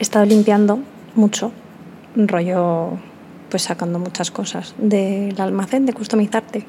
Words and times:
he 0.00 0.02
estado 0.02 0.24
limpiando 0.24 0.80
mucho, 1.14 1.52
rollo, 2.16 2.98
pues 3.50 3.64
sacando 3.64 3.98
muchas 3.98 4.30
cosas 4.30 4.74
del 4.78 5.38
almacén 5.38 5.84
de 5.84 5.92
customizarte. 5.92 6.64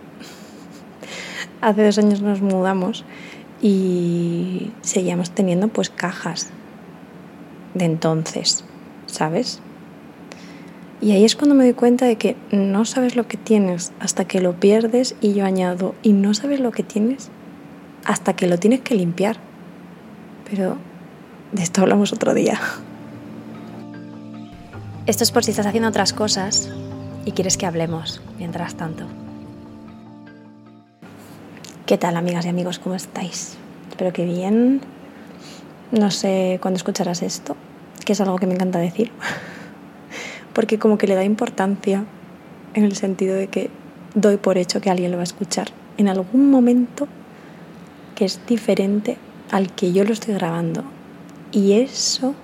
Hace 1.62 1.86
dos 1.86 1.98
años 1.98 2.22
nos 2.22 2.42
mudamos 2.42 3.06
y 3.62 4.72
seguíamos 4.82 5.32
teniendo 5.32 5.70
pues 5.70 5.90
cajas 5.90 6.50
de 7.74 7.86
entonces, 7.86 8.65
¿sabes? 9.05 9.61
Y 11.00 11.13
ahí 11.13 11.23
es 11.23 11.38
cuando 11.38 11.55
me 11.55 11.63
doy 11.63 11.73
cuenta 11.73 12.05
de 12.07 12.18
que 12.18 12.36
no 12.52 12.84
sabes 12.84 13.16
lo 13.16 13.29
que 13.29 13.38
tienes 13.38 13.93
hasta 14.02 14.25
que 14.25 14.41
lo 14.41 14.59
pierdes 14.59 15.16
y 15.21 15.34
yo 15.34 15.45
añado, 15.45 15.95
y 16.04 16.11
no 16.11 16.34
sabes 16.34 16.59
lo 16.59 16.71
que 16.71 16.84
tienes 16.84 17.29
hasta 18.04 18.36
que 18.36 18.48
lo 18.48 18.57
tienes 18.57 18.82
que 18.82 18.95
limpiar. 18.95 19.38
Pero 20.50 20.75
de 21.54 21.63
esto 21.63 21.82
hablamos 21.82 22.11
otro 22.11 22.34
día. 22.34 22.59
Esto 25.07 25.23
es 25.23 25.32
por 25.32 25.43
si 25.43 25.50
estás 25.50 25.65
haciendo 25.65 25.89
otras 25.89 26.14
cosas 26.14 26.69
y 27.25 27.32
quieres 27.32 27.57
que 27.57 27.65
hablemos 27.65 28.21
mientras 28.37 28.75
tanto. 28.75 29.05
¿Qué 31.87 31.97
tal 31.97 32.16
amigas 32.18 32.46
y 32.46 32.50
amigos? 32.50 32.77
¿Cómo 32.77 32.94
estáis? 32.94 33.58
Espero 33.90 34.14
que 34.14 34.26
bien. 34.26 34.82
No 35.91 36.12
sé 36.12 36.60
cuándo 36.62 36.77
escucharás 36.77 37.24
esto, 37.24 37.58
que 38.05 38.14
es 38.14 38.22
algo 38.22 38.38
que 38.38 38.46
me 38.46 38.54
encanta 38.54 38.77
decir, 38.77 39.12
porque 40.54 40.77
como 40.77 41.00
que 41.00 41.08
le 41.08 41.16
da 41.16 41.24
importancia 41.24 42.05
en 42.76 42.84
el 42.84 42.96
sentido 42.96 43.36
de 43.36 43.48
que 43.48 43.72
doy 44.13 44.38
por 44.38 44.60
hecho 44.60 44.82
que 44.82 44.91
alguien 44.91 45.10
lo 45.10 45.18
va 45.18 45.24
a 45.24 45.26
escuchar 45.26 45.70
en 45.98 46.10
algún 46.10 46.52
momento 46.52 47.08
que 48.13 48.26
es 48.26 48.40
diferente 48.46 49.18
al 49.49 49.74
que 49.74 49.94
yo 49.94 50.04
lo 50.04 50.13
estoy 50.13 50.36
grabando. 50.36 50.84
Y 51.52 51.74
eso, 51.74 52.36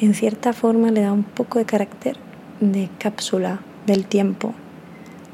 en 0.00 0.14
cierta 0.14 0.52
forma, 0.52 0.90
le 0.90 1.02
da 1.02 1.12
un 1.12 1.24
poco 1.24 1.58
de 1.58 1.64
carácter 1.64 2.16
de 2.60 2.88
cápsula 2.98 3.60
del 3.86 4.06
tiempo. 4.06 4.54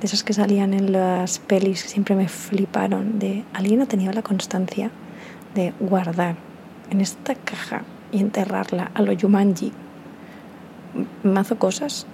De 0.01 0.07
esas 0.07 0.23
que 0.23 0.33
salían 0.33 0.75
en 0.75 0.93
las 0.93 1.39
pelis 1.39 1.83
que 1.83 1.89
siempre 1.89 2.15
me 2.15 2.29
fliparon. 2.29 3.19
De 3.19 3.45
alguien 3.53 3.81
ha 3.83 3.87
tenido 3.87 4.13
la 4.13 4.23
constancia 4.23 4.91
de 5.55 5.73
guardar 5.81 6.37
en 6.91 7.01
esta 7.01 7.35
caja 7.35 7.83
y 8.11 8.21
enterrarla 8.21 8.91
a 8.95 9.03
lo 9.03 9.13
Yumanji 9.13 9.73
mazo 11.23 11.59
cosas. 11.59 12.07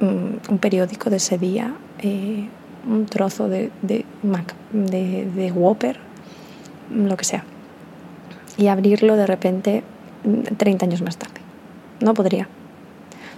Mm, 0.00 0.50
un 0.50 0.58
periódico 0.58 1.10
de 1.10 1.16
ese 1.16 1.38
día, 1.38 1.74
eh, 2.00 2.48
un 2.86 3.06
trozo 3.06 3.48
de, 3.48 3.70
Mac, 4.22 4.54
de, 4.72 5.26
de 5.34 5.52
Whopper, 5.52 5.98
lo 6.90 7.16
que 7.16 7.24
sea. 7.24 7.44
Y 8.56 8.66
abrirlo 8.68 9.16
de 9.16 9.26
repente 9.26 9.84
30 10.56 10.86
años 10.86 11.02
más 11.02 11.16
tarde. 11.16 11.43
No 12.00 12.14
podría. 12.14 12.48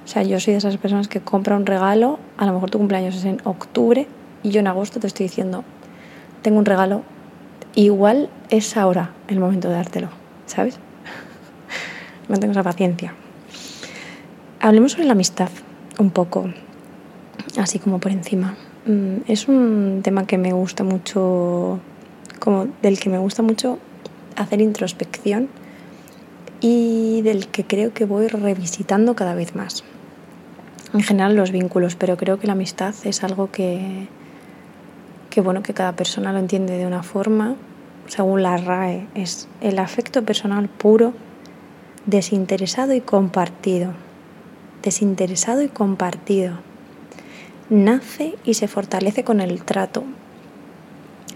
O 0.04 0.08
sea, 0.08 0.22
yo 0.22 0.38
soy 0.38 0.52
de 0.52 0.58
esas 0.58 0.76
personas 0.76 1.08
que 1.08 1.20
compra 1.20 1.56
un 1.56 1.66
regalo, 1.66 2.18
a 2.36 2.46
lo 2.46 2.52
mejor 2.52 2.70
tu 2.70 2.78
cumpleaños 2.78 3.16
es 3.16 3.24
en 3.24 3.40
octubre 3.44 4.06
y 4.42 4.50
yo 4.50 4.60
en 4.60 4.68
agosto 4.68 5.00
te 5.00 5.08
estoy 5.08 5.26
diciendo, 5.26 5.64
tengo 6.42 6.58
un 6.58 6.64
regalo, 6.64 7.02
igual 7.74 8.30
es 8.48 8.76
ahora 8.76 9.10
el 9.26 9.40
momento 9.40 9.68
de 9.68 9.74
dártelo, 9.74 10.08
¿sabes? 10.46 10.78
no 12.28 12.38
tengo 12.38 12.52
esa 12.52 12.62
paciencia. 12.62 13.14
Hablemos 14.60 14.92
sobre 14.92 15.06
la 15.06 15.12
amistad 15.12 15.48
un 15.98 16.10
poco, 16.10 16.50
así 17.58 17.80
como 17.80 17.98
por 17.98 18.12
encima. 18.12 18.54
Mm, 18.86 19.16
es 19.26 19.48
un 19.48 20.02
tema 20.04 20.26
que 20.26 20.38
me 20.38 20.52
gusta 20.52 20.84
mucho, 20.84 21.80
como 22.38 22.68
del 22.80 23.00
que 23.00 23.10
me 23.10 23.18
gusta 23.18 23.42
mucho 23.42 23.80
hacer 24.36 24.60
introspección 24.60 25.48
y 26.60 26.85
del 27.22 27.48
que 27.48 27.64
creo 27.64 27.92
que 27.92 28.04
voy 28.04 28.28
revisitando 28.28 29.14
cada 29.14 29.34
vez 29.34 29.54
más. 29.54 29.84
En 30.94 31.02
general 31.02 31.36
los 31.36 31.50
vínculos, 31.50 31.96
pero 31.96 32.16
creo 32.16 32.38
que 32.38 32.46
la 32.46 32.54
amistad 32.54 32.94
es 33.04 33.24
algo 33.24 33.50
que, 33.50 34.08
que 35.30 35.40
bueno, 35.40 35.62
que 35.62 35.74
cada 35.74 35.92
persona 35.92 36.32
lo 36.32 36.38
entiende 36.38 36.78
de 36.78 36.86
una 36.86 37.02
forma, 37.02 37.56
según 38.06 38.42
la 38.42 38.56
RAE, 38.56 39.06
es 39.14 39.48
el 39.60 39.78
afecto 39.78 40.22
personal 40.24 40.68
puro, 40.68 41.12
desinteresado 42.06 42.94
y 42.94 43.00
compartido. 43.00 43.92
Desinteresado 44.82 45.62
y 45.62 45.68
compartido. 45.68 46.58
Nace 47.68 48.36
y 48.44 48.54
se 48.54 48.68
fortalece 48.68 49.24
con 49.24 49.40
el 49.40 49.62
trato. 49.64 50.04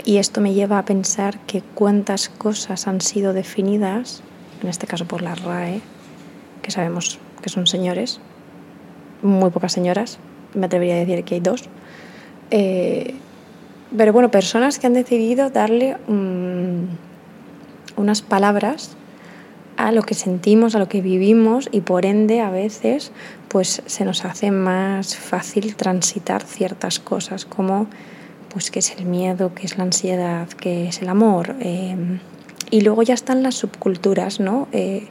Y 0.05 0.19
esto 0.19 0.41
me 0.41 0.55
lleva 0.55 0.79
a 0.79 0.85
pensar 0.85 1.41
que 1.41 1.63
cuántas 1.75 2.29
cosas 2.29 2.87
han 2.87 3.01
sido 3.01 3.33
definidas 3.33 4.23
en 4.63 4.69
este 4.69 4.87
caso 4.87 5.07
por 5.07 5.23
la 5.23 5.35
RAE, 5.35 5.81
que 6.63 6.71
sabemos 6.71 7.19
que 7.43 7.49
son 7.49 7.67
señores, 7.67 8.21
muy 9.23 9.51
pocas 9.51 9.73
señoras, 9.73 10.19
me 10.55 10.67
atrevería 10.67 10.97
a 10.97 10.99
decir 10.99 11.25
que 11.25 11.37
hay 11.37 11.41
dos. 11.41 11.65
Eh, 12.51 13.15
pero 13.97 14.13
bueno, 14.13 14.31
personas 14.31 14.79
que 14.79 14.87
han 14.87 14.95
decidido 14.95 15.51
darle 15.51 15.97
unas 17.97 18.23
palabras 18.23 18.97
a 19.77 19.93
lo 19.93 20.03
que 20.03 20.15
sentimos, 20.15 20.75
a 20.75 20.79
lo 20.79 20.89
que 20.89 21.01
vivimos 21.01 21.69
y 21.73 21.81
por 21.81 22.05
ende 22.05 22.41
a 22.41 22.51
veces 22.51 23.13
pues 23.49 23.83
se 23.87 24.05
nos 24.05 24.25
hace 24.25 24.51
más 24.51 25.17
fácil 25.17 25.75
transitar 25.75 26.43
ciertas 26.43 27.01
cosas 27.01 27.47
como 27.47 27.87
pues 28.53 28.71
qué 28.71 28.81
es 28.81 28.95
el 28.97 29.07
miedo, 29.07 29.55
qué 29.55 29.67
es 29.67 29.79
la 29.79 29.85
ansiedad, 29.85 30.49
qué 30.49 30.89
es 30.89 31.03
el 31.03 31.09
amor, 31.09 31.57
eh, 31.61 31.97
y 32.71 32.83
luego 32.83 33.03
ya 33.03 33.15
están 33.15 33.43
las 33.43 33.57
subculturas, 33.57 34.41
¿no? 34.41 34.69
Eh, 34.73 35.09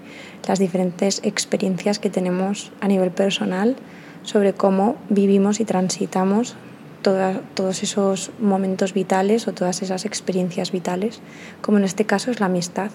las 0.48 0.60
diferentes 0.60 1.22
experiencias 1.24 2.00
que 2.00 2.10
tenemos 2.10 2.72
a 2.82 2.88
nivel 2.88 3.12
personal 3.12 3.76
sobre 4.24 4.54
cómo 4.54 4.96
vivimos 5.10 5.60
y 5.60 5.66
transitamos 5.66 6.56
todos 7.02 7.82
esos 7.82 8.32
momentos 8.40 8.94
vitales 8.94 9.48
o 9.48 9.54
todas 9.54 9.82
esas 9.82 10.06
experiencias 10.06 10.72
vitales, 10.72 11.22
como 11.62 11.78
en 11.78 11.86
este 11.86 12.06
caso 12.06 12.30
es 12.30 12.40
la 12.40 12.48
amistad, 12.48 12.92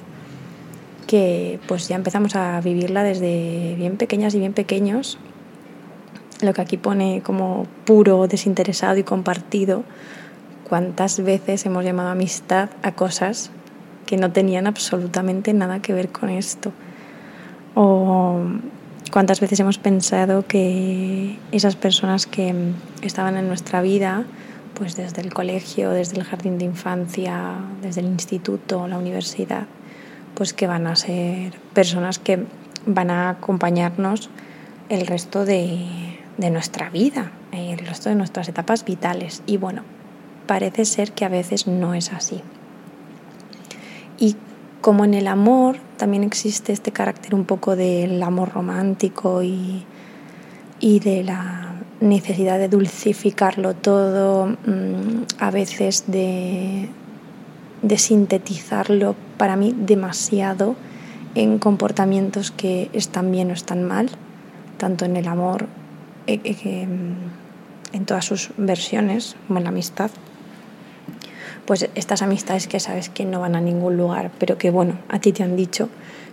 que 1.06 1.58
pues 1.66 1.88
ya 1.88 1.96
empezamos 1.96 2.36
a 2.36 2.60
vivirla 2.60 3.02
desde 3.02 3.74
bien 3.76 3.96
pequeñas 3.96 4.34
y 4.34 4.40
bien 4.40 4.52
pequeños, 4.52 5.18
lo 6.42 6.52
que 6.52 6.60
aquí 6.60 6.76
pone 6.76 7.22
como 7.24 7.66
puro, 7.86 8.26
desinteresado 8.26 8.98
y 8.98 9.04
compartido, 9.04 9.84
cuántas 10.68 11.22
veces 11.22 11.64
hemos 11.64 11.84
llamado 11.84 12.10
amistad 12.10 12.68
a 12.82 12.92
cosas 12.92 13.50
que 14.04 14.16
no 14.16 14.32
tenían 14.32 14.66
absolutamente 14.66 15.52
nada 15.52 15.80
que 15.80 15.92
ver 15.92 16.10
con 16.10 16.30
esto. 16.30 16.72
O 17.74 18.40
cuántas 19.10 19.40
veces 19.40 19.60
hemos 19.60 19.78
pensado 19.78 20.46
que 20.46 21.38
esas 21.52 21.76
personas 21.76 22.26
que 22.26 22.54
estaban 23.02 23.36
en 23.36 23.48
nuestra 23.48 23.82
vida, 23.82 24.24
pues 24.74 24.96
desde 24.96 25.22
el 25.22 25.32
colegio, 25.32 25.90
desde 25.90 26.18
el 26.18 26.24
jardín 26.24 26.58
de 26.58 26.64
infancia, 26.64 27.54
desde 27.82 28.00
el 28.00 28.06
instituto, 28.08 28.88
la 28.88 28.98
universidad, 28.98 29.66
pues 30.34 30.52
que 30.52 30.66
van 30.66 30.86
a 30.86 30.96
ser 30.96 31.54
personas 31.72 32.18
que 32.18 32.44
van 32.86 33.10
a 33.10 33.30
acompañarnos 33.30 34.30
el 34.88 35.06
resto 35.06 35.44
de, 35.44 35.78
de 36.36 36.50
nuestra 36.50 36.90
vida, 36.90 37.30
el 37.52 37.78
resto 37.78 38.08
de 38.08 38.16
nuestras 38.16 38.48
etapas 38.48 38.84
vitales. 38.84 39.42
Y 39.46 39.56
bueno, 39.56 39.82
parece 40.46 40.84
ser 40.84 41.12
que 41.12 41.24
a 41.24 41.28
veces 41.28 41.66
no 41.66 41.94
es 41.94 42.12
así. 42.12 42.42
Y 44.24 44.36
como 44.80 45.04
en 45.04 45.12
el 45.12 45.28
amor 45.28 45.76
también 45.98 46.24
existe 46.24 46.72
este 46.72 46.92
carácter 46.92 47.34
un 47.34 47.44
poco 47.44 47.76
del 47.76 48.22
amor 48.22 48.52
romántico 48.54 49.42
y, 49.42 49.84
de 50.80 51.22
la 51.24 51.74
necesidad 52.00 52.58
de 52.58 52.68
dulcificarlo 52.68 53.74
todo, 53.74 54.46
mm, 54.46 55.24
a 55.38 55.50
veces 55.50 56.04
de, 56.06 56.88
de 57.82 57.98
sintetizarlo 57.98 59.14
para 59.36 59.56
mí 59.56 59.74
demasiado 59.76 60.74
en 61.34 61.58
comportamientos 61.58 62.50
que 62.50 62.88
están 62.94 63.30
bien 63.30 63.50
o 63.50 63.54
están 63.54 63.82
mal, 63.84 64.08
tanto 64.78 65.04
en 65.04 65.16
el 65.16 65.28
amor, 65.28 65.66
eh, 66.26 66.40
eh, 66.44 66.88
en 67.92 68.04
todas 68.06 68.24
sus 68.24 68.50
versiones, 68.56 69.36
como 69.46 69.58
en 69.58 69.64
la 69.64 69.70
amistad 69.70 70.10
pues 71.66 71.88
estas 71.94 72.22
amistades 72.22 72.66
que 72.66 72.80
sabes 72.80 73.08
que 73.08 73.24
no 73.24 73.40
van 73.40 73.56
a 73.56 73.60
ningún 73.60 73.96
lugar, 73.96 74.30
pero 74.38 74.58
que 74.58 74.70
bueno, 74.70 74.98
a 75.08 75.18
ti 75.18 75.32
te 75.32 75.42
han 75.42 75.56
dicho 75.56 75.88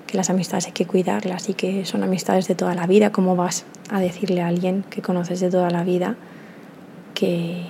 que 0.07 0.17
las 0.17 0.29
amistades 0.29 0.65
hay 0.65 0.73
que 0.73 0.85
cuidarlas 0.85 1.49
y 1.49 1.53
que 1.53 1.85
son 1.85 2.03
amistades 2.03 2.47
de 2.47 2.55
toda 2.55 2.75
la 2.75 2.85
vida, 2.85 3.11
¿cómo 3.11 3.35
vas 3.35 3.65
a 3.89 3.99
decirle 3.99 4.41
a 4.41 4.47
alguien 4.47 4.83
que 4.89 5.01
conoces 5.01 5.39
de 5.39 5.49
toda 5.49 5.69
la 5.69 5.83
vida 5.83 6.15
que 7.13 7.63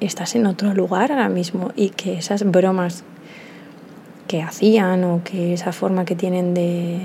estás 0.00 0.34
en 0.34 0.46
otro 0.46 0.74
lugar 0.74 1.10
ahora 1.10 1.28
mismo 1.28 1.70
y 1.74 1.90
que 1.90 2.18
esas 2.18 2.44
bromas 2.44 3.04
que 4.28 4.42
hacían 4.42 5.04
o 5.04 5.22
que 5.24 5.54
esa 5.54 5.72
forma 5.72 6.04
que 6.04 6.16
tienen 6.16 6.52
de, 6.52 6.98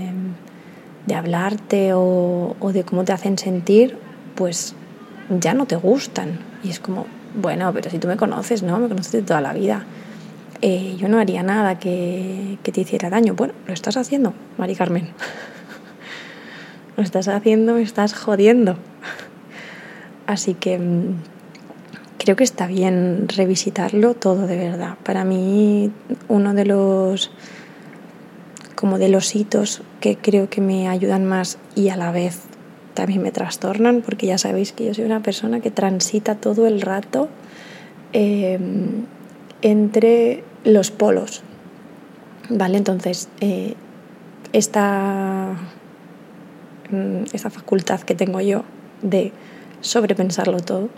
de 1.05 1.15
hablarte 1.15 1.93
o, 1.93 2.55
o 2.59 2.73
de 2.73 2.83
cómo 2.83 3.05
te 3.05 3.13
hacen 3.13 3.37
sentir, 3.37 3.97
pues 4.35 4.75
ya 5.29 5.53
no 5.53 5.65
te 5.65 5.75
gustan. 5.75 6.39
Y 6.63 6.69
es 6.69 6.79
como, 6.79 7.05
bueno, 7.35 7.71
pero 7.73 7.89
si 7.89 7.97
tú 7.97 8.07
me 8.07 8.17
conoces, 8.17 8.63
¿no? 8.63 8.79
Me 8.79 8.87
conoces 8.87 9.11
de 9.11 9.21
toda 9.21 9.41
la 9.41 9.53
vida. 9.53 9.85
Eh, 10.61 10.95
yo 10.97 11.07
no 11.07 11.19
haría 11.19 11.41
nada 11.43 11.79
que, 11.79 12.57
te 12.61 12.81
hiciera 12.81 13.09
daño. 13.09 13.33
Bueno, 13.33 13.53
lo 13.67 13.73
estás 13.73 13.97
haciendo, 13.97 14.33
Mari 14.57 14.75
Carmen. 14.75 15.09
lo 16.97 17.03
estás 17.03 17.27
haciendo, 17.27 17.73
me 17.73 17.81
estás 17.81 18.13
jodiendo. 18.13 18.77
Así 20.27 20.53
que 20.53 20.77
mm, 20.77 21.15
creo 22.19 22.35
que 22.35 22.43
está 22.43 22.67
bien 22.67 23.27
revisitarlo 23.27 24.13
todo 24.13 24.45
de 24.45 24.57
verdad. 24.57 24.97
Para 25.03 25.23
mí 25.23 25.91
uno 26.27 26.53
de 26.53 26.65
los 26.65 27.31
como 28.75 28.97
de 28.97 29.09
los 29.09 29.35
hitos 29.35 29.83
que 29.99 30.17
creo 30.17 30.49
que 30.49 30.59
me 30.59 30.89
ayudan 30.89 31.25
más 31.25 31.59
y 31.75 31.89
a 31.89 31.97
la 31.97 32.11
vez 32.11 32.50
también 32.93 33.21
me 33.21 33.31
trastornan, 33.31 34.01
porque 34.01 34.27
ya 34.27 34.37
sabéis 34.37 34.71
que 34.71 34.85
yo 34.85 34.93
soy 34.93 35.05
una 35.05 35.21
persona 35.21 35.59
que 35.59 35.71
transita 35.71 36.35
todo 36.35 36.67
el 36.67 36.81
rato 36.81 37.29
em, 38.13 39.05
entre 39.61 40.43
los 40.63 40.91
polos. 40.91 41.43
¿Vale? 42.49 42.77
Entonces, 42.77 43.29
eh, 43.39 43.75
esta, 44.51 45.55
mm, 46.89 47.23
esta 47.33 47.49
facultad 47.49 48.01
que 48.01 48.15
tengo 48.15 48.41
yo 48.41 48.63
de 49.01 49.31
sobrepensarlo 49.79 50.59
todo, 50.59 50.89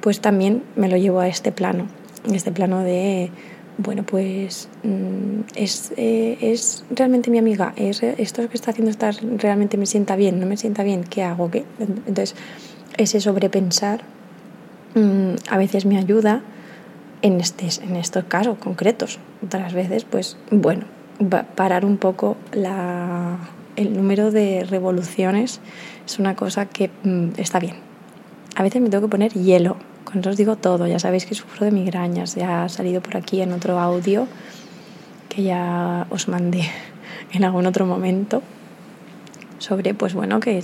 pues 0.00 0.20
también 0.20 0.62
me 0.76 0.88
lo 0.88 0.96
llevo 0.96 1.20
a 1.20 1.28
este 1.28 1.52
plano, 1.52 1.86
este 2.32 2.52
plano 2.52 2.80
de, 2.80 3.30
bueno, 3.78 4.02
pues 4.02 4.68
mm, 4.82 5.42
es, 5.54 5.92
eh, 5.96 6.36
es 6.40 6.84
realmente 6.90 7.30
mi 7.30 7.38
amiga, 7.38 7.72
es, 7.76 8.02
esto 8.02 8.48
que 8.48 8.56
está 8.56 8.72
haciendo 8.72 8.90
estar 8.90 9.14
realmente 9.36 9.76
me 9.76 9.86
sienta 9.86 10.16
bien, 10.16 10.40
no 10.40 10.46
me 10.46 10.56
sienta 10.56 10.82
bien, 10.82 11.04
¿qué 11.04 11.22
hago? 11.22 11.50
¿Qué? 11.50 11.64
Entonces, 11.78 12.34
ese 12.96 13.20
sobrepensar 13.20 14.02
mm, 14.94 15.34
a 15.48 15.58
veces 15.58 15.86
me 15.86 15.96
ayuda 15.96 16.42
en, 17.22 17.40
este, 17.40 17.68
en 17.84 17.96
estos 17.96 18.24
casos 18.24 18.58
concretos. 18.58 19.20
Otras 19.44 19.72
veces, 19.72 20.04
pues 20.04 20.36
bueno, 20.50 20.86
parar 21.54 21.84
un 21.84 21.98
poco 21.98 22.36
la, 22.52 23.38
el 23.76 23.96
número 23.96 24.32
de 24.32 24.66
revoluciones 24.68 25.60
es 26.04 26.18
una 26.18 26.34
cosa 26.34 26.66
que 26.66 26.90
mm, 27.04 27.30
está 27.36 27.60
bien. 27.60 27.76
A 28.56 28.64
veces 28.64 28.82
me 28.82 28.90
tengo 28.90 29.06
que 29.06 29.10
poner 29.10 29.32
hielo, 29.34 29.76
os 30.16 30.36
digo 30.36 30.56
todo, 30.56 30.86
ya 30.86 30.98
sabéis 30.98 31.26
que 31.26 31.34
sufro 31.34 31.64
de 31.64 31.72
migrañas, 31.72 32.34
ya 32.34 32.64
ha 32.64 32.68
salido 32.68 33.00
por 33.00 33.16
aquí 33.16 33.42
en 33.42 33.52
otro 33.52 33.78
audio 33.78 34.26
que 35.28 35.42
ya 35.42 36.06
os 36.10 36.28
mandé 36.28 36.64
en 37.32 37.44
algún 37.44 37.66
otro 37.66 37.86
momento 37.86 38.42
sobre, 39.58 39.92
pues 39.94 40.14
bueno, 40.14 40.40
que 40.40 40.62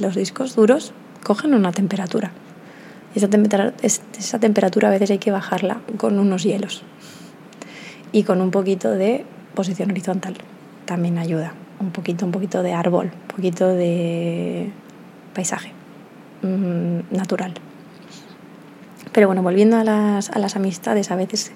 los 0.00 0.14
discos 0.14 0.56
duros 0.56 0.92
cogen 1.22 1.54
una 1.54 1.72
temperatura. 1.72 2.30
Y 3.14 3.18
esa 3.18 3.28
temperatura, 3.28 3.74
esa 3.82 4.38
temperatura 4.38 4.88
a 4.88 4.90
veces 4.92 5.10
hay 5.10 5.18
que 5.18 5.32
bajarla 5.32 5.80
con 5.96 6.18
unos 6.18 6.44
hielos 6.44 6.82
y 8.12 8.22
con 8.22 8.40
un 8.40 8.50
poquito 8.50 8.92
de 8.92 9.24
posición 9.54 9.90
horizontal. 9.90 10.36
También 10.84 11.18
ayuda. 11.18 11.52
Un 11.80 11.90
poquito, 11.90 12.24
un 12.24 12.32
poquito 12.32 12.62
de 12.62 12.72
árbol, 12.72 13.06
un 13.06 13.36
poquito 13.36 13.66
de 13.66 14.70
paisaje 15.34 15.72
mm, 16.42 17.14
natural. 17.14 17.54
Pero 19.12 19.26
bueno, 19.26 19.42
volviendo 19.42 19.76
a 19.76 19.84
las, 19.84 20.30
a 20.30 20.38
las, 20.38 20.56
amistades, 20.56 21.10
a 21.10 21.16
veces 21.16 21.52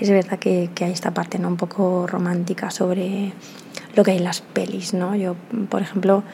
es 0.00 0.10
verdad 0.10 0.38
que, 0.38 0.70
que, 0.74 0.84
hay 0.84 0.92
esta 0.92 1.12
parte 1.12 1.38
¿no? 1.38 1.48
un 1.48 1.56
poco 1.56 2.06
romántica 2.06 2.70
sobre 2.70 3.32
lo 3.94 4.02
que 4.02 4.12
hay 4.12 4.16
en 4.18 4.24
las 4.24 4.40
pelis. 4.40 4.92
¿no? 4.92 5.14
Yo, 5.14 5.36
por 5.68 5.82
ejemplo, 5.82 6.24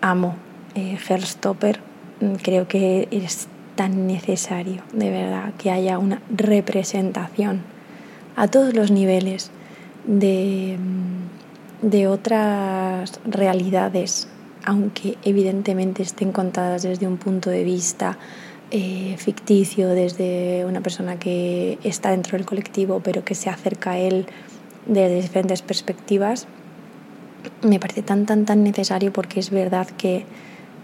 amo 0.00 0.36
eh. 0.74 0.98
Mm, 2.20 2.34
creo 2.42 2.68
que 2.68 3.08
es 3.10 3.48
tan 3.76 4.06
necesario, 4.06 4.82
de 4.92 5.10
verdad, 5.10 5.52
que 5.58 5.70
haya 5.70 5.98
una 5.98 6.20
representación 6.30 7.62
a 8.36 8.48
todos 8.48 8.74
los 8.74 8.90
niveles 8.90 9.50
de, 10.06 10.76
de 11.82 12.06
otras 12.06 13.20
realidades, 13.24 14.28
aunque 14.64 15.16
evidentemente 15.24 16.02
estén 16.02 16.32
contadas 16.32 16.82
desde 16.82 17.06
un 17.06 17.16
punto 17.16 17.50
de 17.50 17.64
vista 17.64 18.18
eh, 18.70 19.16
ficticio, 19.18 19.88
desde 19.90 20.64
una 20.64 20.80
persona 20.80 21.18
que 21.18 21.78
está 21.84 22.10
dentro 22.10 22.36
del 22.36 22.46
colectivo, 22.46 23.00
pero 23.02 23.24
que 23.24 23.34
se 23.34 23.50
acerca 23.50 23.92
a 23.92 23.98
él 23.98 24.26
desde 24.86 25.20
diferentes 25.20 25.62
perspectivas, 25.62 26.46
me 27.62 27.78
parece 27.78 28.02
tan, 28.02 28.26
tan, 28.26 28.44
tan 28.44 28.62
necesario 28.62 29.12
porque 29.12 29.40
es 29.40 29.50
verdad 29.50 29.86
que 29.86 30.24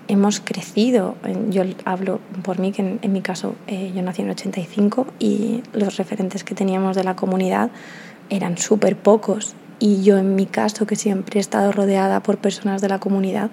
hemos 0.08 0.40
crecido. 0.40 1.16
Yo 1.50 1.62
hablo 1.84 2.20
por 2.42 2.58
mí, 2.58 2.72
que 2.72 2.98
en, 3.00 3.12
mi 3.12 3.22
caso 3.22 3.54
eh, 3.66 3.92
yo 3.94 4.02
nací 4.02 4.22
en 4.22 4.30
85 4.30 5.06
y 5.18 5.62
los 5.72 5.96
referentes 5.96 6.44
que 6.44 6.54
teníamos 6.54 6.96
de 6.96 7.04
la 7.04 7.16
comunidad 7.16 7.70
eran 8.28 8.58
súper 8.58 8.96
pocos 8.96 9.54
y 9.80 10.02
yo 10.02 10.18
en 10.18 10.34
mi 10.34 10.46
caso, 10.46 10.86
que 10.86 10.94
siempre 10.94 11.38
he 11.38 11.40
estado 11.40 11.72
rodeada 11.72 12.22
por 12.22 12.36
personas 12.36 12.82
de 12.82 12.88
la 12.88 13.00
comunidad, 13.00 13.50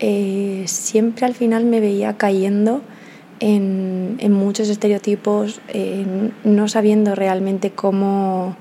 eh, 0.00 0.64
siempre 0.66 1.26
al 1.26 1.34
final 1.34 1.64
me 1.64 1.80
veía 1.80 2.16
cayendo 2.16 2.82
en, 3.40 4.32
muchos 4.32 4.68
estereotipos, 4.68 5.60
no 6.44 6.68
sabiendo 6.68 7.14
realmente 7.14 7.70
cómo, 7.70 8.56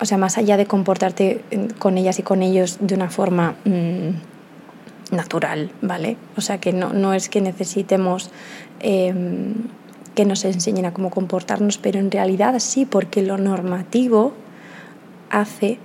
o 0.00 0.04
sea, 0.04 0.18
más 0.18 0.38
allá 0.38 0.56
de 0.56 0.66
comportarte 0.66 1.42
con 1.78 1.98
ellas 1.98 2.18
y 2.18 2.22
con 2.22 2.42
ellos 2.42 2.78
de 2.80 2.94
una 2.94 3.10
forma 3.10 3.56
mm, 3.64 5.14
natural, 5.14 5.70
¿vale? 5.82 6.16
O 6.36 6.40
sea, 6.40 6.58
que 6.58 6.72
no, 6.72 6.92
no 6.92 7.14
es 7.14 7.28
que 7.28 7.40
necesitemos... 7.40 8.30
Eh, 8.80 9.14
que 10.18 10.24
nos 10.24 10.44
enseñen 10.44 10.84
a 10.84 10.92
cómo 10.92 11.10
comportarnos, 11.10 11.78
pero 11.78 12.00
en 12.00 12.10
realidad 12.10 12.58
sí, 12.58 12.86
porque 12.86 13.22
lo 13.22 13.38
normativo 13.38 14.32
hace 15.30 15.78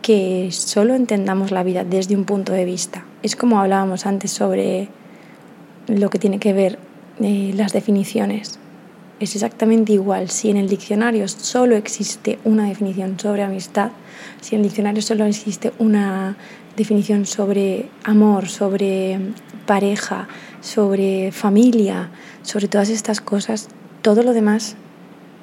que 0.00 0.48
solo 0.52 0.94
entendamos 0.94 1.50
la 1.50 1.62
vida 1.62 1.84
desde 1.84 2.16
un 2.16 2.24
punto 2.24 2.54
de 2.54 2.64
vista. 2.64 3.04
Es 3.22 3.36
como 3.36 3.60
hablábamos 3.60 4.06
antes 4.06 4.30
sobre 4.30 4.88
lo 5.86 6.08
que 6.08 6.18
tiene 6.18 6.38
que 6.38 6.54
ver 6.54 6.78
eh, 7.20 7.52
las 7.56 7.72
definiciones. 7.72 8.58
Es 9.20 9.34
exactamente 9.36 9.92
igual 9.92 10.30
si 10.30 10.50
en 10.50 10.56
el 10.56 10.68
diccionario 10.68 11.28
solo 11.28 11.76
existe 11.76 12.38
una 12.44 12.66
definición 12.68 13.18
sobre 13.18 13.44
amistad, 13.44 13.90
si 14.40 14.54
en 14.54 14.62
el 14.62 14.68
diccionario 14.68 15.02
solo 15.02 15.24
existe 15.24 15.72
una 15.78 16.36
definición 16.76 17.24
sobre 17.24 17.88
amor, 18.02 18.48
sobre 18.48 19.18
pareja, 19.66 20.28
sobre 20.60 21.30
familia, 21.30 22.10
sobre 22.42 22.66
todas 22.66 22.90
estas 22.90 23.20
cosas, 23.20 23.68
todo 24.02 24.22
lo 24.22 24.32
demás 24.32 24.76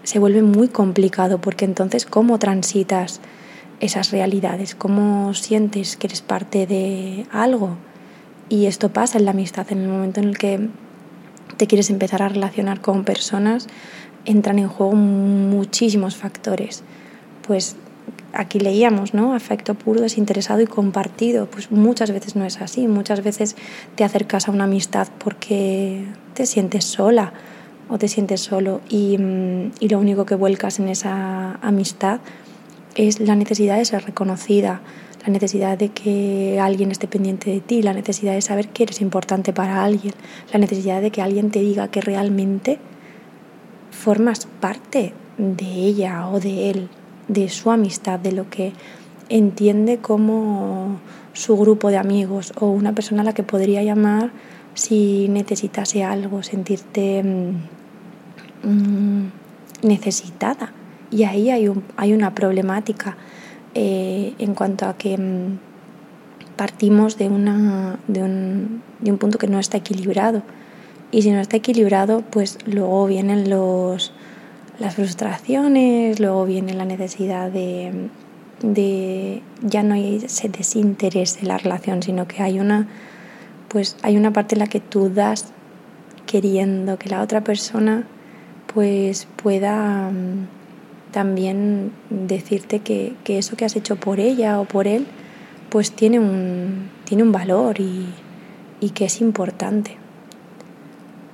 se 0.04 0.20
vuelve 0.20 0.42
muy 0.42 0.68
complicado 0.68 1.40
porque 1.40 1.66
entonces 1.66 2.06
cómo 2.06 2.40
transitas 2.40 3.22
esas 3.80 4.12
realidades, 4.12 4.76
cómo 4.76 5.34
sientes 5.34 5.98
que 5.98 6.08
eres 6.08 6.22
parte 6.22 6.68
de 6.68 7.26
algo. 7.32 7.78
Y 8.50 8.66
esto 8.66 8.90
pasa 8.90 9.18
en 9.18 9.26
la 9.26 9.32
amistad, 9.32 9.66
en 9.72 9.80
el 9.80 9.88
momento 9.88 10.20
en 10.20 10.28
el 10.28 10.38
que 10.38 10.70
te 11.58 11.68
quieres 11.68 11.90
empezar 11.90 12.24
a 12.24 12.30
relacionar 12.30 12.82
con 12.82 13.04
personas, 13.04 13.68
entran 14.26 14.60
en 14.60 14.68
juego 14.68 14.94
muchísimos 14.94 16.16
factores. 16.16 16.84
Pues 17.46 17.76
aquí 18.34 18.60
leíamos, 18.60 19.14
¿no? 19.14 19.34
Afecto 19.34 19.74
puro, 19.74 20.02
desinteresado 20.02 20.62
y 20.62 20.68
compartido. 20.68 21.48
Pues 21.48 21.72
muchas 21.72 22.12
veces 22.12 22.36
no 22.36 22.46
es 22.46 22.62
así. 22.62 22.88
Muchas 22.88 23.24
veces 23.24 23.56
te 23.96 24.04
acercas 24.04 24.48
a 24.48 24.52
una 24.52 24.66
amistad 24.66 25.08
porque 25.24 26.06
te 26.34 26.46
sientes 26.46 26.86
sola 26.86 27.34
o 27.90 27.98
te 27.98 28.08
sientes 28.08 28.42
solo 28.42 28.82
y, 28.90 29.18
mm, 29.18 29.72
y 29.80 29.90
lo 29.90 30.00
único 30.00 30.26
que 30.26 30.36
vuelcas 30.36 30.80
en 30.80 30.88
esa 30.88 31.56
amistad 31.62 32.22
es 32.96 33.20
la 33.20 33.36
necesidad 33.36 33.78
de 33.78 33.86
ser 33.86 34.06
reconocida, 34.06 34.82
la 35.26 35.32
necesidad 35.32 35.78
de 35.78 35.90
que 35.90 36.60
alguien 36.60 36.92
esté 36.92 37.08
pendiente 37.08 37.52
de 37.52 37.62
ti, 37.62 37.82
la 37.82 37.94
necesidad 37.94 38.34
de 38.34 38.42
saber 38.42 38.70
que 38.70 38.84
eres 38.84 39.02
importante 39.02 39.54
para 39.54 39.84
alguien, 39.84 40.14
la 40.52 40.60
necesidad 40.60 41.02
de 41.02 41.12
que 41.12 41.22
alguien 41.22 41.52
te 41.52 41.60
diga 41.60 41.90
que 41.90 42.02
realmente 42.02 42.80
formas 43.92 44.48
parte 44.60 45.14
de 45.38 45.66
ella 45.66 46.28
o 46.28 46.40
de 46.40 46.72
él 46.72 46.90
de 47.28 47.50
su 47.50 47.72
amistad, 47.72 48.20
de 48.20 48.32
lo 48.32 48.50
que 48.50 48.74
entiende 49.30 50.00
como 50.00 51.00
su 51.34 51.56
grupo 51.56 51.90
de 51.90 51.98
amigos 51.98 52.52
o 52.60 52.68
una 52.68 52.94
persona 52.94 53.22
a 53.22 53.26
la 53.26 53.34
que 53.34 53.44
podría 53.44 53.84
llamar 53.84 54.32
si 54.74 55.28
necesitase 55.30 56.04
algo, 56.04 56.44
sentirte 56.44 57.24
mm, 57.24 58.70
mm, 58.70 59.32
necesitada. 59.84 60.74
Y 61.10 61.24
ahí 61.24 61.50
hay, 61.50 61.68
un, 61.68 61.84
hay 61.98 62.14
una 62.14 62.34
problemática 62.34 63.18
eh, 63.74 64.34
en 64.40 64.54
cuanto 64.54 64.86
a 64.86 64.98
que 64.98 65.18
mm, 65.18 65.60
partimos 66.56 67.18
de, 67.18 67.30
una, 67.30 68.00
de, 68.08 68.22
un, 68.22 68.82
de 69.00 69.12
un 69.12 69.18
punto 69.18 69.38
que 69.38 69.48
no 69.48 69.60
está 69.60 69.78
equilibrado. 69.78 70.44
Y 71.12 71.24
si 71.24 71.32
no 71.32 71.40
está 71.40 71.58
equilibrado, 71.58 72.22
pues 72.22 72.58
luego 72.66 73.06
vienen 73.06 73.50
los, 73.50 74.14
las 74.80 74.96
frustraciones, 74.96 76.20
luego 76.20 76.46
viene 76.46 76.74
la 76.74 76.86
necesidad 76.86 77.52
de, 77.52 78.10
de 78.62 79.42
ya 79.62 79.84
no 79.84 79.94
hay 79.94 80.18
ese 80.24 80.50
la 81.44 81.58
relación, 81.58 82.04
sino 82.04 82.28
que 82.28 82.42
hay 82.42 82.60
una, 82.60 82.88
pues 83.68 83.98
hay 84.04 84.18
una 84.18 84.32
parte 84.32 84.56
en 84.56 84.60
la 84.60 84.68
que 84.68 84.80
tú 84.80 85.10
das 85.10 85.52
queriendo 86.26 86.98
que 86.98 87.10
la 87.10 87.22
otra 87.22 87.44
persona 87.44 88.06
pues 88.74 89.28
pueda 89.36 90.10
mm, 90.10 90.61
también 91.12 91.92
decirte 92.10 92.80
que, 92.80 93.14
que, 93.24 93.38
eso 93.38 93.56
que 93.56 93.66
has 93.66 93.76
hecho 93.76 93.96
por 93.96 94.20
ella 94.20 94.60
o 94.60 94.66
por 94.66 94.88
él 94.88 95.06
pues 95.70 95.92
tiene 95.92 96.20
un, 96.20 96.90
tiene 97.06 97.24
un 97.24 97.32
valor 97.32 97.80
y, 97.80 98.08
y 98.82 98.90
que 98.90 99.06
es 99.06 99.22
importante. 99.22 99.96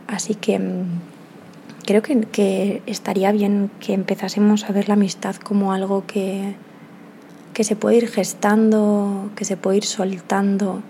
Así 0.08 0.36
que 0.36 0.60
mm, 0.60 0.84
creo 1.86 2.02
que, 2.04 2.22
que, 2.22 2.82
estaría 2.86 3.32
bien 3.32 3.72
que 3.80 3.94
empezásemos 3.94 4.66
a 4.66 4.74
ver 4.74 4.88
la 4.88 4.94
amistad 4.94 5.36
como 5.38 5.74
algo 5.74 6.06
que, 6.06 6.56
que 7.54 7.64
se 7.64 7.76
puede 7.76 7.98
ir 7.98 8.08
gestando, 8.08 9.32
que 9.36 9.44
se 9.44 9.58
puede 9.58 9.78
ir 9.78 9.86
soltando, 9.86 10.84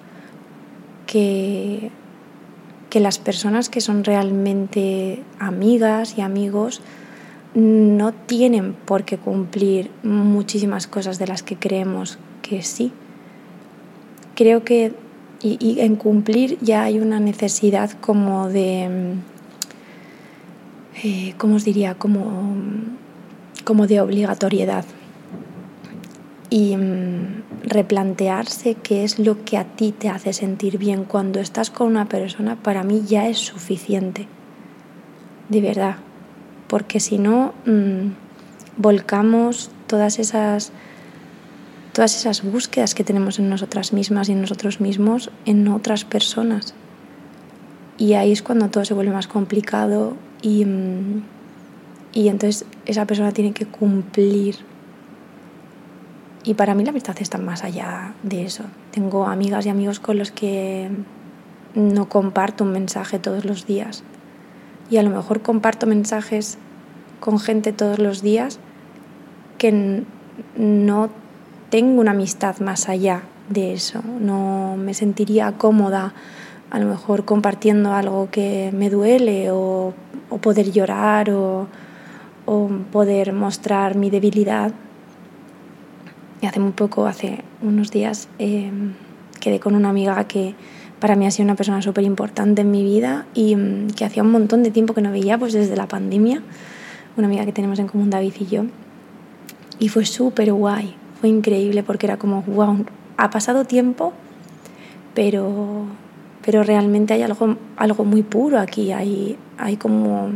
que, 1.06 1.90
que 2.90 3.00
las 3.00 3.18
personas 3.18 3.70
que 3.70 3.80
son 3.80 4.04
realmente 4.04 5.24
amigas 5.40 6.18
y 6.18 6.22
amigos 6.22 6.82
no 7.58 8.14
tienen 8.14 8.74
por 8.74 9.04
qué 9.04 9.18
cumplir 9.18 9.90
muchísimas 10.04 10.86
cosas 10.86 11.18
de 11.18 11.26
las 11.26 11.42
que 11.42 11.56
creemos 11.56 12.20
que 12.44 12.62
sí. 12.62 12.92
Creo 14.36 14.64
que 14.64 14.94
y, 15.42 15.80
en 15.80 15.96
cumplir 15.96 16.60
ya 16.62 16.84
hay 16.84 17.00
una 17.00 17.20
necesidad 17.20 17.90
como 18.00 18.48
de, 18.50 19.16
eh, 21.04 21.34
¿cómo 21.38 21.56
os 21.56 21.66
diría? 21.66 21.96
Como, 21.96 22.54
como 23.64 23.88
de 23.88 24.02
obligatoriedad. 24.02 24.86
Y 26.52 26.78
mm, 26.78 27.44
replantearse 27.64 28.76
qué 28.76 29.04
es 29.04 29.18
lo 29.18 29.44
que 29.46 29.58
a 29.58 29.64
ti 29.64 29.94
te 29.98 30.10
hace 30.10 30.32
sentir 30.32 30.78
bien 30.78 31.06
cuando 31.06 31.40
estás 31.40 31.72
con 31.72 31.88
una 31.88 32.08
persona, 32.08 32.56
para 32.56 32.84
mí 32.84 33.02
ya 33.08 33.28
es 33.28 33.40
suficiente. 33.40 34.28
De 35.50 35.62
verdad. 35.62 35.98
Porque 36.68 37.00
si 37.00 37.18
no, 37.18 37.54
mm, 37.66 38.12
volcamos 38.78 39.72
todas 39.88 40.20
esas 40.20 40.72
todas 41.94 42.16
esas 42.16 42.44
búsquedas 42.44 42.94
que 42.94 43.04
tenemos 43.04 43.40
en 43.40 43.50
nosotras 43.50 43.92
mismas 43.92 44.30
y 44.30 44.34
en 44.34 44.42
nosotros 44.42 44.80
mismos 44.80 45.32
en 45.46 45.68
otras 45.68 46.06
personas. 46.06 46.76
Y 47.98 48.14
ahí 48.14 48.32
es 48.32 48.44
cuando 48.44 48.70
todo 48.70 48.86
se 48.86 48.94
vuelve 48.94 49.12
más 49.12 49.28
complicado 49.28 50.16
y, 50.44 50.64
mm, 50.64 51.24
y 52.14 52.28
entonces 52.28 52.66
esa 52.86 53.08
persona 53.08 53.32
tiene 53.32 53.52
que 53.52 53.66
cumplir. 53.66 54.58
Y 56.44 56.54
para 56.54 56.76
mí 56.76 56.84
la 56.84 56.92
amistad 56.92 57.16
está 57.20 57.40
más 57.40 57.64
allá 57.64 58.14
de 58.22 58.46
eso. 58.46 58.66
Tengo 58.92 59.26
amigas 59.26 59.66
y 59.66 59.70
amigos 59.70 60.00
con 60.00 60.20
los 60.20 60.30
que 60.30 60.92
no 61.74 62.10
comparto 62.10 62.64
un 62.64 62.74
mensaje 62.74 63.18
todos 63.18 63.44
los 63.44 63.66
días. 63.66 64.04
Y 64.90 64.98
a 64.98 65.04
lo 65.04 65.10
mejor 65.10 65.42
comparto 65.42 65.86
mensajes 65.86 66.58
con 67.20 67.40
gente 67.40 67.74
todos 67.74 68.00
los 68.00 68.22
días 68.22 68.60
que 69.58 70.04
no 70.56 71.10
tengo 71.70 72.00
una 72.00 72.12
amistad 72.12 72.60
más 72.60 72.90
allá 72.90 73.24
de 73.50 73.74
eso. 73.74 74.02
No 74.20 74.76
me 74.78 74.94
sentiría 74.94 75.54
cómoda 75.54 76.14
a 76.70 76.80
lo 76.80 76.86
mejor 76.88 77.26
compartiendo 77.26 77.94
algo 77.94 78.30
que 78.30 78.72
me 78.74 78.90
duele 78.90 79.52
o, 79.52 79.94
poder 80.42 80.72
llorar 80.72 81.30
o, 81.32 81.68
poder 82.92 83.34
mostrar 83.34 83.96
mi 83.96 84.10
debilidad. 84.10 84.72
Y 86.42 86.46
hace 86.46 86.60
muy 86.60 86.72
poco, 86.72 87.08
hace 87.08 87.44
unos 87.62 87.92
días, 87.92 88.30
em, 88.38 88.94
quedé 89.40 89.60
con 89.60 89.76
una 89.76 89.90
amiga 89.90 90.24
que 90.26 90.56
para 91.00 91.16
mí 91.16 91.26
ha 91.26 91.32
sido 91.32 91.46
una 91.46 91.56
persona 91.56 91.82
súper 91.82 92.04
importante 92.04 92.62
en 92.62 92.72
mi 92.72 92.84
vida 92.84 93.26
y 93.34 93.56
mm, 93.56 93.92
que 93.92 94.06
hacía 94.06 94.24
un 94.24 94.32
montón 94.32 94.64
de 94.64 94.72
tiempo 94.72 94.94
que 94.94 95.02
no 95.02 95.12
veía, 95.12 95.38
pues 95.38 95.54
desde 95.54 95.76
la 95.76 95.88
pandemia, 95.88 96.42
una 97.16 97.28
amiga 97.28 97.46
que 97.46 97.52
tenemos 97.52 97.80
en 97.80 97.88
común, 97.88 98.10
David 98.10 98.34
y 98.40 98.46
yo. 98.46 98.66
Y 99.80 99.90
fue 99.90 100.06
súper 100.06 100.52
guay, 100.54 100.96
fue 101.20 101.30
increíble 101.30 101.84
porque 101.84 102.08
era 102.08 102.18
como, 102.18 102.42
wow, 102.44 102.86
ha 103.18 103.30
pasado 103.30 103.66
tiempo, 103.66 104.14
pero, 105.14 105.86
pero 106.44 106.64
realmente 106.64 107.14
hay 107.14 107.22
algo, 107.22 107.58
algo 107.76 108.06
muy 108.06 108.24
puro 108.24 108.60
aquí, 108.60 108.92
hay, 108.92 109.38
hay 109.58 109.78
como 109.78 110.32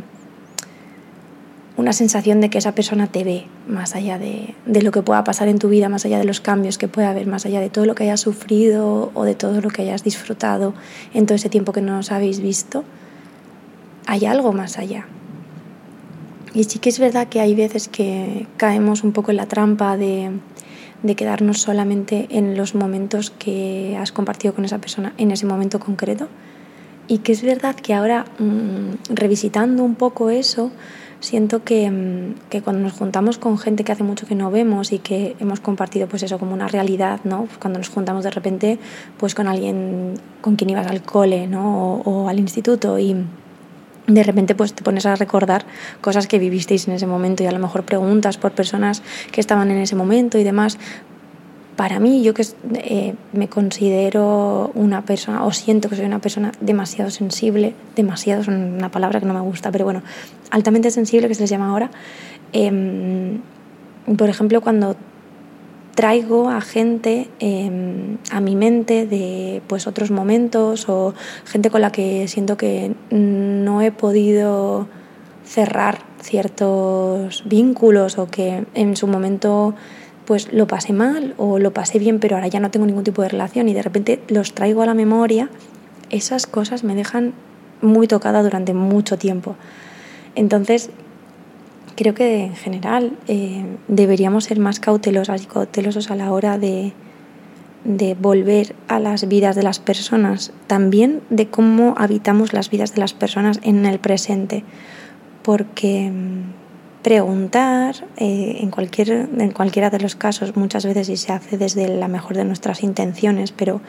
una 1.82 1.94
sensación 1.94 2.40
de 2.40 2.50
que 2.50 2.60
esa 2.60 2.74
persona 2.74 3.08
te 3.08 3.24
ve 3.24 3.46
más 3.68 3.96
allá 3.96 4.18
de, 4.18 4.56
de, 4.66 4.82
lo 4.82 4.92
que 4.92 5.02
pueda 5.02 5.24
pasar 5.24 5.48
en 5.48 5.60
tu 5.60 5.68
vida, 5.68 5.90
más 5.90 6.06
allá 6.06 6.20
de 6.20 6.26
los 6.26 6.40
cambios 6.40 6.78
que 6.78 6.88
pueda 6.88 7.10
haber, 7.10 7.28
más 7.28 7.46
allá 7.46 7.60
de 7.60 7.70
todo 7.70 7.86
lo 7.86 7.96
que 7.96 8.04
hayas 8.04 8.22
sufrido 8.22 9.12
o 9.14 9.24
de 9.24 9.36
todo 9.36 9.60
lo 9.62 9.70
que 9.70 9.82
hayas 9.82 10.04
disfrutado 10.04 10.74
en 11.14 11.26
todo 11.26 11.36
ese 11.36 11.50
tiempo 11.50 11.74
que 11.74 11.82
no 11.82 12.00
os 12.00 12.12
habéis 12.12 12.40
visto, 12.40 12.84
hay 14.06 14.26
algo 14.26 14.54
más 14.54 14.78
allá. 14.78 15.08
Y 16.54 16.66
sí 16.66 16.80
que 16.80 16.90
es 16.90 17.00
verdad 17.00 17.28
que 17.28 17.40
hay 17.40 17.56
veces 17.56 17.88
que 17.88 18.48
caemos 18.58 19.04
un 19.04 19.14
poco 19.14 19.32
en 19.32 19.38
la 19.38 19.48
trampa 19.48 19.98
de, 19.98 20.32
de 21.04 21.16
quedarnos 21.16 21.62
solamente 21.62 22.28
en 22.30 22.58
los 22.58 22.76
momentos 22.76 23.32
que 23.32 23.98
has 24.00 24.12
compartido 24.12 24.54
con 24.54 24.66
esa 24.66 24.80
persona 24.80 25.14
en 25.18 25.32
ese 25.32 25.46
momento 25.46 25.80
concreto. 25.80 26.28
Y 27.08 27.20
que 27.20 27.32
es 27.32 27.42
verdad 27.42 27.76
que 27.76 27.94
ahora, 27.94 28.26
mm, 28.40 29.14
revisitando 29.14 29.84
un 29.84 29.96
poco 29.96 30.30
eso, 30.30 30.72
siento 31.22 31.64
que, 31.64 31.90
mm, 31.90 32.50
que, 32.50 32.62
cuando 32.62 32.82
nos 32.82 32.94
juntamos 32.94 33.38
con 33.38 33.58
gente 33.58 33.86
que 33.86 33.94
hace 33.94 34.04
mucho 34.04 34.28
que 34.28 34.36
no 34.36 34.52
vemos 34.52 34.92
y 34.92 35.00
que 35.00 35.38
hemos 35.40 35.62
compartido 35.62 36.08
pues 36.08 36.24
eso 36.24 36.38
como 36.38 36.54
una 36.54 36.68
realidad, 36.68 37.22
¿no? 37.24 37.48
Cuando 37.60 37.80
nos 37.80 37.90
juntamos 37.90 38.26
de 38.26 38.32
repente 38.32 38.80
pues 39.18 39.34
con 39.34 39.48
alguien 39.48 40.16
con 40.42 40.58
quien 40.58 40.72
ibas 40.72 40.88
al 40.88 41.02
cole, 41.02 41.48
¿no? 41.48 41.96
o, 41.96 42.24
o 42.24 42.28
al 42.28 42.40
instituto 42.40 43.00
y 43.00 43.16
de 44.08 44.24
repente 44.24 44.56
pues 44.56 44.74
te 44.74 44.84
pones 44.84 45.06
a 45.06 45.16
recordar 45.16 45.66
cosas 46.02 46.28
que 46.28 46.40
vivisteis 46.40 46.88
en 46.88 46.96
ese 46.96 47.08
momento 47.08 47.44
y 47.44 47.46
a 47.46 47.52
lo 47.52 47.60
mejor 47.60 47.84
preguntas 47.84 48.38
por 48.38 48.52
personas 48.52 49.04
que 49.32 49.40
estaban 49.40 49.72
en 49.72 49.78
ese 49.78 49.96
momento 49.96 50.38
y 50.38 50.44
demás. 50.44 50.78
Para 51.82 52.00
mí, 52.00 52.22
yo 52.22 52.36
que 52.36 52.46
eh, 52.76 53.16
me 53.34 53.50
considero 53.50 54.70
una 54.76 55.04
persona, 55.04 55.44
o 55.46 55.52
siento 55.52 55.90
que 55.90 55.96
soy 55.96 56.06
una 56.06 56.20
persona 56.20 56.52
demasiado 56.62 57.10
sensible, 57.10 57.74
demasiado 57.96 58.44
es 58.44 58.48
una 58.48 58.92
palabra 58.92 59.20
que 59.20 59.26
no 59.26 59.34
me 59.34 59.40
gusta, 59.40 59.72
pero 59.72 59.86
bueno, 59.86 60.04
altamente 60.52 60.92
sensible, 60.92 61.28
que 61.28 61.34
se 61.34 61.42
les 61.42 61.50
llama 61.50 61.72
ahora. 61.72 61.90
Em, 62.54 63.42
por 64.16 64.30
ejemplo, 64.30 64.62
cuando 64.62 64.96
traigo 65.96 66.52
a 66.52 66.62
gente 66.62 67.32
em, 67.40 68.20
a 68.32 68.42
mi 68.42 68.56
mente 68.56 69.08
de 69.08 69.64
pues 69.66 69.88
otros 69.88 70.12
momentos 70.12 70.88
o 70.88 71.16
gente 71.46 71.72
con 71.72 71.82
la 71.82 71.92
que 71.92 72.28
siento 72.28 72.58
que 72.58 72.94
no 73.10 73.82
he 73.82 73.92
podido 73.92 74.88
cerrar 75.44 75.98
ciertos 76.22 77.44
vínculos 77.48 78.20
o 78.20 78.28
que 78.28 78.66
en 78.76 78.96
su 78.96 79.08
momento 79.08 79.74
pues 80.32 80.54
lo 80.54 80.66
pasé 80.66 80.94
mal 80.94 81.34
o 81.36 81.60
lo 81.60 81.74
pasé 81.74 82.00
bien 82.00 82.22
pero 82.22 82.38
ahora 82.38 82.48
ya 82.48 82.62
no 82.62 82.72
tengo 82.72 82.86
ningún 82.86 83.04
tipo 83.04 83.22
de 83.22 83.28
relación 83.28 83.68
y 83.68 83.74
de 83.74 83.82
repente 83.82 84.22
los 84.30 84.54
traigo 84.54 84.82
a 84.82 84.86
la 84.86 84.94
memoria, 84.94 85.50
esas 86.10 86.48
cosas 86.48 86.86
me 86.86 86.96
dejan 86.96 87.34
muy 87.82 88.08
tocada 88.08 88.42
durante 88.42 88.74
mucho 88.74 89.18
tiempo. 89.18 89.58
Entonces, 90.36 90.90
creo 91.98 92.14
que 92.14 92.46
en 92.46 92.56
general 92.56 93.12
eh, 93.28 93.66
deberíamos 93.90 94.46
ser 94.46 94.58
más 94.58 94.80
cautelosas 94.80 95.44
y 95.44 95.48
cautelosos 95.48 96.12
a 96.12 96.16
la 96.16 96.32
hora 96.32 96.58
de, 96.58 96.94
de 97.84 98.14
volver 98.14 98.74
a 98.88 99.02
las 99.02 99.28
vidas 99.28 99.58
de 99.58 99.64
las 99.64 99.80
personas, 99.80 100.54
también 100.68 101.20
de 101.30 101.48
cómo 101.48 101.94
habitamos 101.98 102.54
las 102.54 102.70
vidas 102.70 102.96
de 102.96 103.02
las 103.02 103.14
personas 103.14 103.60
en 103.64 103.86
el 103.86 104.00
presente, 104.00 104.64
porque 105.44 106.10
mm, 106.10 106.61
preguntar 107.02 107.96
eh, 108.18 108.58
en, 108.60 108.70
cualquier, 108.70 109.12
en 109.12 109.52
cualquiera 109.52 109.90
de 109.90 110.00
los 110.00 110.16
casos 110.16 110.56
muchas 110.56 110.86
veces 110.86 111.10
y 111.10 111.18
se 111.18 111.34
hace 111.34 111.58
desde 111.58 111.88
la 111.88 112.08
mejor 112.08 112.36
de 112.36 112.46
nuestras 112.46 112.84
intenciones, 112.84 113.52
pero 113.52 113.82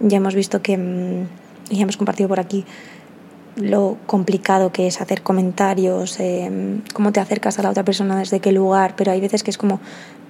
ya 0.00 0.16
hemos 0.16 0.34
visto 0.34 0.60
que, 0.60 0.76
mm, 0.76 1.26
y 1.70 1.76
ya 1.76 1.82
hemos 1.82 1.96
compartido 1.96 2.28
por 2.28 2.40
aquí, 2.40 2.64
lo 3.56 3.96
complicado 4.06 4.70
que 4.72 4.86
es 4.86 5.00
hacer 5.00 5.22
comentarios, 5.22 6.20
eh, 6.20 6.80
cómo 6.94 7.12
te 7.12 7.20
acercas 7.20 7.58
a 7.58 7.62
la 7.62 7.70
otra 7.70 7.84
persona, 7.84 8.16
desde 8.16 8.40
qué 8.40 8.52
lugar, 8.52 8.94
pero 8.96 9.10
hay 9.10 9.20
veces 9.20 9.42
que 9.42 9.50
es 9.50 9.58
como 9.58 9.80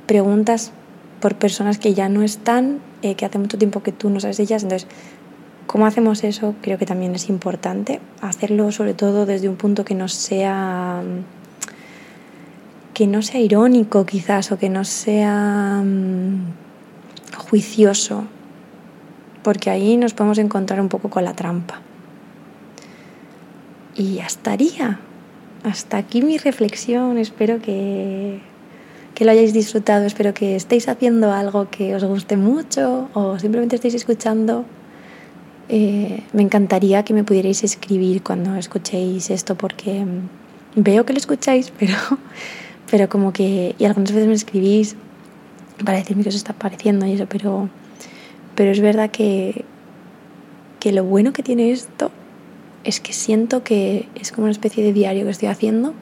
preguntas 0.06 0.72
por 1.20 1.34
personas 1.34 1.78
que 1.78 1.94
ya 1.94 2.08
no 2.08 2.22
están, 2.22 2.80
eh, 3.02 3.14
que 3.14 3.26
hace 3.26 3.38
mucho 3.38 3.58
tiempo 3.58 3.82
que 3.82 3.92
tú 3.92 4.08
no 4.08 4.20
sabes 4.20 4.40
ellas, 4.40 4.62
entonces 4.62 4.88
cómo 5.66 5.84
hacemos 5.84 6.24
eso 6.24 6.54
creo 6.62 6.78
que 6.78 6.86
también 6.86 7.14
es 7.14 7.28
importante, 7.28 8.00
hacerlo 8.22 8.72
sobre 8.72 8.94
todo 8.94 9.26
desde 9.26 9.48
un 9.48 9.56
punto 9.56 9.84
que 9.84 9.94
no 9.94 10.08
sea 10.08 11.02
que 12.98 13.06
no 13.06 13.22
sea 13.22 13.38
irónico 13.38 14.04
quizás 14.04 14.50
o 14.50 14.58
que 14.58 14.68
no 14.68 14.82
sea 14.82 15.82
mm, 15.84 16.50
juicioso, 17.46 18.24
porque 19.44 19.70
ahí 19.70 19.96
nos 19.96 20.14
podemos 20.14 20.38
encontrar 20.38 20.80
un 20.80 20.88
poco 20.88 21.08
con 21.08 21.22
la 21.22 21.32
trampa. 21.32 21.80
Y 23.94 24.14
ya 24.14 24.26
estaría. 24.26 24.98
Hasta 25.62 25.96
aquí 25.96 26.22
mi 26.22 26.38
reflexión. 26.38 27.18
Espero 27.18 27.62
que, 27.62 28.40
que 29.14 29.24
lo 29.24 29.30
hayáis 29.30 29.52
disfrutado. 29.52 30.04
Espero 30.04 30.34
que 30.34 30.56
estéis 30.56 30.88
haciendo 30.88 31.32
algo 31.32 31.70
que 31.70 31.94
os 31.94 32.02
guste 32.02 32.36
mucho 32.36 33.10
o 33.14 33.38
simplemente 33.38 33.76
estéis 33.76 33.94
escuchando. 33.94 34.64
Eh, 35.68 36.24
me 36.32 36.42
encantaría 36.42 37.04
que 37.04 37.14
me 37.14 37.22
pudierais 37.22 37.62
escribir 37.62 38.24
cuando 38.24 38.56
escuchéis 38.56 39.30
esto 39.30 39.54
porque 39.54 40.04
veo 40.74 41.06
que 41.06 41.12
lo 41.12 41.18
escucháis, 41.20 41.72
pero, 41.78 41.94
pero 42.90 43.08
como 43.08 43.32
que... 43.32 43.74
Y 43.78 43.84
algunas 43.84 44.12
veces 44.12 44.28
me 44.28 44.34
escribís 44.34 44.96
para 45.84 45.98
decirme 45.98 46.22
que 46.22 46.30
os 46.30 46.34
está 46.34 46.52
pareciendo 46.52 47.06
y 47.06 47.12
eso, 47.12 47.26
pero 47.28 47.68
Pero 48.54 48.70
es 48.70 48.80
verdad 48.80 49.10
que, 49.10 49.64
que 50.80 50.92
lo 50.92 51.04
bueno 51.04 51.32
que 51.32 51.42
tiene 51.42 51.70
esto 51.70 52.10
es 52.84 53.00
que 53.00 53.12
siento 53.12 53.62
que 53.62 54.08
es 54.14 54.32
como 54.32 54.44
una 54.44 54.52
especie 54.52 54.82
de 54.82 54.92
diario 54.92 55.24
que 55.24 55.30
estoy 55.30 55.48
haciendo 55.48 55.94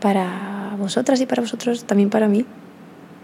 para 0.00 0.76
vosotras 0.78 1.20
y 1.20 1.26
para 1.26 1.42
vosotros, 1.42 1.84
también 1.84 2.10
para 2.10 2.28
mí. 2.28 2.44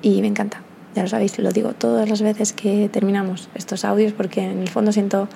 Y 0.03 0.23
me 0.23 0.29
encanta. 0.29 0.63
Ya 0.95 1.03
lo 1.03 1.09
sabéis, 1.09 1.39
lo 1.39 1.53
digo 1.53 1.73
todas 1.73 2.09
las 2.09 2.23
veces 2.23 2.53
que 2.53 2.89
terminamos 2.89 3.49
estos 3.55 3.85
audios 3.85 4.13
porque 4.13 4.41
en 4.41 4.61
el 4.61 4.69
fondo 4.69 4.91
siento 4.91 5.29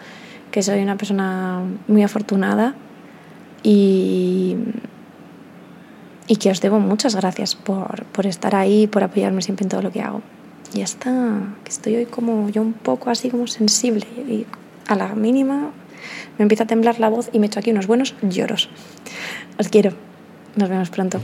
que 0.50 0.62
soy 0.62 0.82
una 0.82 0.96
persona 0.96 1.62
muy 1.86 2.02
afortunada 2.02 2.74
y, 3.62 4.56
y 6.26 6.36
que 6.36 6.50
os 6.50 6.60
debo 6.60 6.80
muchas 6.80 7.14
gracias 7.14 7.54
por, 7.54 8.04
por 8.06 8.26
estar 8.26 8.54
ahí, 8.54 8.86
por 8.86 9.02
apoyarme 9.02 9.42
siempre 9.42 9.64
en 9.64 9.70
todo 9.70 9.82
lo 9.82 9.92
que 9.92 10.00
hago. 10.00 10.22
Ya 10.72 10.84
está, 10.84 11.40
que 11.62 11.70
estoy 11.70 11.96
hoy 11.96 12.06
como 12.06 12.48
yo 12.48 12.62
un 12.62 12.72
poco 12.72 13.10
así 13.10 13.30
como 13.30 13.46
sensible 13.46 14.06
y 14.28 14.46
a 14.86 14.94
la 14.96 15.14
mínima 15.14 15.70
me 16.38 16.42
empieza 16.42 16.64
a 16.64 16.66
temblar 16.66 16.98
la 16.98 17.08
voz 17.08 17.30
y 17.32 17.38
me 17.38 17.46
echo 17.46 17.60
aquí 17.60 17.70
unos 17.70 17.86
buenos 17.86 18.14
lloros. 18.22 18.68
Os 19.58 19.68
quiero. 19.68 19.92
Nos 20.56 20.68
vemos 20.68 20.90
pronto. 20.90 21.20